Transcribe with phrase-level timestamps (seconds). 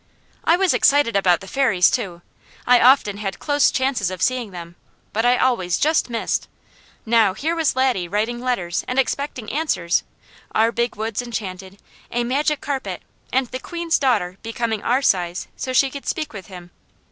[0.43, 2.23] I was excited about the Fairies too.
[2.65, 4.75] I often had close chances of seeing them,
[5.13, 6.47] but I always just missed.
[7.05, 10.01] Now here was Laddie writing letters and expecting answers;
[10.55, 11.79] our Big Woods Enchanted,
[12.09, 16.47] a Magic Carpet and the Queen's daughter becoming our size so she could speak with
[16.47, 16.71] him.